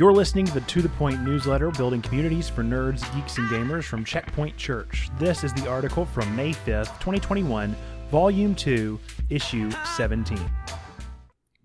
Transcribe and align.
You're 0.00 0.14
listening 0.14 0.46
to 0.46 0.54
the 0.54 0.62
To 0.62 0.80
The 0.80 0.88
Point 0.88 1.20
newsletter, 1.20 1.70
building 1.72 2.00
communities 2.00 2.48
for 2.48 2.62
nerds, 2.62 3.02
geeks, 3.14 3.36
and 3.36 3.46
gamers 3.50 3.84
from 3.84 4.02
Checkpoint 4.02 4.56
Church. 4.56 5.10
This 5.18 5.44
is 5.44 5.52
the 5.52 5.68
article 5.68 6.06
from 6.06 6.34
May 6.34 6.52
5th, 6.52 6.86
2021, 7.00 7.76
Volume 8.10 8.54
2, 8.54 8.98
Issue 9.28 9.70
17. 9.98 10.38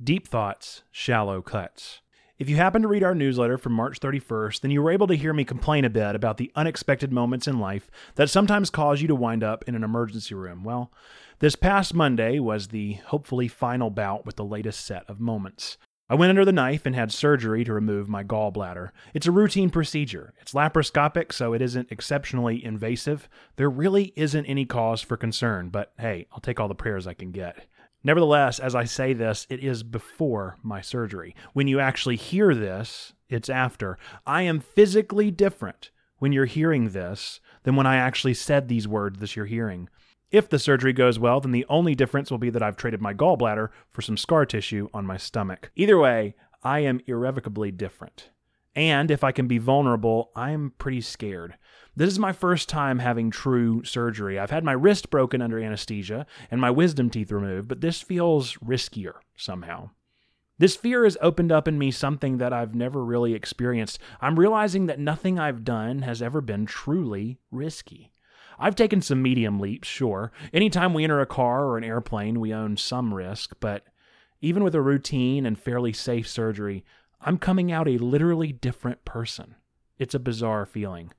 Deep 0.04 0.28
Thoughts, 0.28 0.84
Shallow 0.92 1.42
Cuts. 1.42 2.02
If 2.38 2.50
you 2.50 2.58
happen 2.58 2.82
to 2.82 2.90
read 2.90 3.04
our 3.04 3.16
newsletter 3.16 3.58
from 3.58 3.72
March 3.72 4.02
31st, 4.02 4.60
then 4.60 4.72
you 4.72 4.82
were 4.82 4.92
able 4.92 5.08
to 5.08 5.16
hear 5.16 5.32
me 5.32 5.46
complain 5.46 5.86
a 5.86 5.90
bit 5.90 6.14
about 6.14 6.36
the 6.36 6.52
unexpected 6.58 7.14
moments 7.14 7.48
in 7.48 7.58
life 7.58 7.90
that 8.16 8.30
sometimes 8.30 8.70
cause 8.70 9.02
you 9.02 9.08
to 9.08 9.16
wind 9.16 9.46
up 9.46 9.64
in 9.66 9.76
an 9.76 9.84
emergency 9.86 10.36
room. 10.36 10.66
Well, 10.66 10.92
this 11.40 11.56
past 11.56 11.94
Monday 11.94 12.40
was 12.40 12.68
the 12.68 12.96
hopefully 13.06 13.48
final 13.48 13.90
bout 13.90 14.26
with 14.26 14.36
the 14.36 14.44
latest 14.44 14.86
set 14.86 15.10
of 15.10 15.22
moments. 15.22 15.78
I 16.08 16.14
went 16.14 16.30
under 16.30 16.46
the 16.46 16.52
knife 16.52 16.86
and 16.86 16.96
had 16.96 17.12
surgery 17.12 17.64
to 17.64 17.74
remove 17.74 18.08
my 18.08 18.24
gallbladder. 18.24 18.92
It's 19.16 19.26
a 19.26 19.32
routine 19.32 19.72
procedure. 19.72 20.36
It's 20.40 20.54
laparoscopic, 20.54 21.34
so 21.34 21.54
it 21.54 21.64
isn't 21.64 21.92
exceptionally 21.92 22.64
invasive. 22.64 23.28
There 23.56 23.72
really 23.72 24.14
isn't 24.16 24.46
any 24.46 24.66
cause 24.66 25.02
for 25.02 25.18
concern, 25.18 25.70
but 25.70 25.94
hey, 25.98 26.28
I'll 26.32 26.42
take 26.42 26.60
all 26.60 26.68
the 26.68 26.76
prayers 26.76 27.08
I 27.08 27.16
can 27.16 27.32
get. 27.32 27.66
Nevertheless, 28.04 28.60
as 28.60 28.76
I 28.76 28.84
say 28.84 29.14
this, 29.14 29.48
it 29.50 29.64
is 29.64 29.82
before 29.82 30.58
my 30.62 30.80
surgery. 30.80 31.36
When 31.54 31.68
you 31.68 31.80
actually 31.80 32.18
hear 32.18 32.54
this, 32.54 33.14
it's 33.28 33.50
after. 33.50 33.98
I 34.28 34.44
am 34.44 34.60
physically 34.60 35.32
different 35.32 35.90
when 36.20 36.32
you're 36.32 36.46
hearing 36.46 36.90
this 36.90 37.40
than 37.64 37.76
when 37.76 37.88
I 37.88 37.96
actually 37.96 38.36
said 38.36 38.68
these 38.68 38.88
words 38.88 39.20
that 39.22 39.36
you're 39.36 39.48
hearing. 39.48 39.90
If 40.36 40.50
the 40.50 40.60
surgery 40.60 40.92
goes 40.92 41.18
well, 41.18 41.40
then 41.40 41.54
the 41.54 41.66
only 41.70 41.96
difference 41.96 42.30
will 42.30 42.38
be 42.38 42.50
that 42.50 42.62
I've 42.62 42.76
traded 42.76 43.00
my 43.00 43.14
gallbladder 43.14 43.70
for 43.94 44.02
some 44.02 44.18
scar 44.18 44.46
tissue 44.46 44.90
on 44.94 45.06
my 45.06 45.16
stomach. 45.16 45.72
Either 45.78 45.98
way, 45.98 46.36
I 46.62 46.80
am 46.80 47.00
irrevocably 47.08 47.72
different. 47.72 48.32
And 48.76 49.10
if 49.10 49.24
I 49.24 49.32
can 49.32 49.48
be 49.48 49.60
vulnerable, 49.60 50.32
I'm 50.36 50.74
pretty 50.78 51.00
scared. 51.00 51.56
This 51.96 52.10
is 52.10 52.20
my 52.20 52.34
first 52.34 52.68
time 52.68 53.00
having 53.00 53.32
true 53.32 53.86
surgery. 53.86 54.38
I've 54.38 54.52
had 54.52 54.66
my 54.66 54.74
wrist 54.74 55.10
broken 55.10 55.42
under 55.42 55.58
anesthesia 55.58 56.26
and 56.52 56.60
my 56.60 56.70
wisdom 56.70 57.10
teeth 57.10 57.32
removed, 57.32 57.70
but 57.70 57.80
this 57.80 58.02
feels 58.02 58.56
riskier 58.56 59.14
somehow. 59.38 59.92
This 60.58 60.76
fear 60.76 61.06
has 61.06 61.18
opened 61.22 61.54
up 61.54 61.66
in 61.66 61.80
me 61.80 61.92
something 61.92 62.40
that 62.40 62.52
I've 62.52 62.76
never 62.76 63.06
really 63.06 63.34
experienced. 63.34 64.00
I'm 64.20 64.38
realizing 64.38 64.88
that 64.88 65.00
nothing 65.00 65.40
I've 65.40 65.64
done 65.64 66.02
has 66.02 66.22
ever 66.22 66.42
been 66.42 66.66
truly 66.66 67.40
risky. 67.52 68.12
I've 68.60 68.76
taken 68.76 69.02
some 69.02 69.22
medium 69.22 69.60
leaps, 69.60 69.88
sure. 69.88 70.32
Anytime 70.54 70.94
we 70.94 71.04
enter 71.04 71.20
a 71.20 71.26
car 71.26 71.66
or 71.66 71.78
an 71.78 71.84
airplane, 71.84 72.40
we 72.40 72.54
own 72.54 72.78
some 72.78 73.14
risk, 73.14 73.56
but 73.60 73.84
even 74.42 74.64
with 74.64 74.76
a 74.76 74.82
routine 74.82 75.46
and 75.46 75.58
fairly 75.58 75.94
safe 75.94 76.28
surgery, 76.28 76.84
I'm 77.22 77.38
coming 77.38 77.72
out 77.72 77.88
a 77.88 77.98
literally 77.98 78.52
different 78.52 79.04
person. 79.06 79.56
It's 79.98 80.14
a 80.14 80.20
bizarre 80.20 80.66
feeling. 80.66 81.12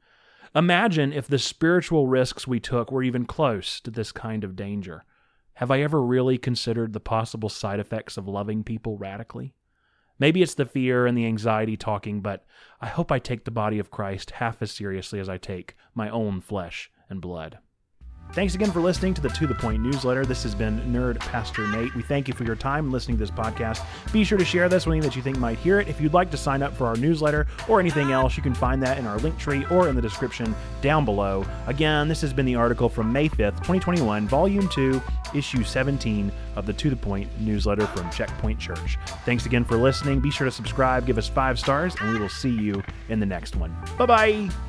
Imagine 0.55 1.13
if 1.13 1.27
the 1.27 1.39
spiritual 1.39 2.07
risks 2.07 2.47
we 2.47 2.61
took 2.61 2.91
were 2.91 3.03
even 3.03 3.27
close 3.27 3.81
to 3.81 3.91
this 3.91 4.13
kind 4.13 4.45
of 4.45 4.57
danger. 4.57 5.05
Have 5.55 5.71
I 5.71 5.81
ever 5.81 6.03
really 6.03 6.39
considered 6.39 6.93
the 6.93 7.01
possible 7.01 7.49
side 7.49 7.81
effects 7.81 8.17
of 8.17 8.29
loving 8.29 8.63
people 8.63 8.97
radically? 8.97 9.55
Maybe 10.19 10.43
it's 10.43 10.55
the 10.55 10.65
fear 10.65 11.07
and 11.07 11.17
the 11.17 11.27
anxiety 11.27 11.77
talking, 11.77 12.21
but 12.21 12.45
I 12.81 12.87
hope 12.87 13.13
I 13.13 13.19
take 13.19 13.45
the 13.45 13.51
body 13.51 13.79
of 13.79 13.91
Christ 13.91 14.33
half 14.33 14.63
as 14.63 14.71
seriously 14.71 15.21
as 15.21 15.29
I 15.29 15.37
take 15.37 15.75
my 15.95 16.09
own 16.09 16.41
flesh 16.41 16.91
and 17.09 17.21
blood. 17.21 17.59
Thanks 18.33 18.55
again 18.55 18.71
for 18.71 18.81
listening 18.81 19.15
to 19.15 19.23
the 19.23 19.29
To 19.31 19.47
The 19.47 19.55
Point 19.55 19.83
newsletter. 19.83 20.27
This 20.27 20.43
has 20.43 20.55
been 20.55 20.81
Nerd 20.93 21.19
Pastor 21.21 21.67
Nate. 21.69 21.95
We 21.95 22.03
thank 22.03 22.29
you 22.29 22.35
for 22.35 22.45
your 22.45 22.57
time 22.57 22.91
listening 22.91 23.17
to 23.17 23.21
this 23.23 23.31
podcast. 23.31 23.83
Be 24.13 24.25
sure 24.25 24.37
to 24.37 24.45
share 24.45 24.69
this 24.69 24.85
with 24.85 24.93
anyone 24.93 25.09
that 25.09 25.17
you 25.17 25.23
think 25.23 25.39
might 25.39 25.59
hear 25.59 25.81
it. 25.81 25.89
If 25.89 26.01
you'd 26.01 26.13
like 26.13 26.31
to 26.33 26.37
sign 26.37 26.63
up 26.63 26.77
for 26.77 26.87
our 26.87 26.97
newsletter 26.97 27.47
or 27.69 27.81
anything 27.81 28.13
else, 28.13 28.37
you 28.37 28.43
can 28.43 28.53
find 28.53 28.83
that 28.83 28.99
in 28.99 29.07
our 29.07 29.17
link 29.19 29.39
tree 29.39 29.65
or 29.71 29.89
in 29.89 29.95
the 29.95 30.03
description 30.03 30.55
down 30.83 31.05
below. 31.05 31.47
Again, 31.67 32.09
this 32.09 32.21
has 32.21 32.33
been 32.33 32.47
the 32.47 32.57
article 32.57 32.89
from 32.89 33.13
May 33.13 33.29
5th, 33.29 33.57
2021, 33.59 34.29
Volume 34.29 34.69
2, 34.69 35.01
Issue 35.35 35.63
17 35.63 36.31
of 36.57 36.67
the 36.67 36.73
To 36.75 36.91
The 36.91 36.97
Point 36.97 37.31
newsletter 37.41 37.87
from 37.87 38.11
Checkpoint 38.11 38.59
Church. 38.59 38.99
Thanks 39.25 39.47
again 39.47 39.65
for 39.65 39.77
listening. 39.77 40.21
Be 40.21 40.31
sure 40.31 40.45
to 40.45 40.51
subscribe, 40.51 41.07
give 41.07 41.17
us 41.17 41.29
five 41.29 41.59
stars, 41.59 41.95
and 42.01 42.13
we 42.13 42.19
will 42.19 42.29
see 42.29 42.51
you 42.51 42.83
in 43.09 43.21
the 43.21 43.27
next 43.27 43.57
one. 43.57 43.75
Bye 43.97 44.07
bye. 44.07 44.66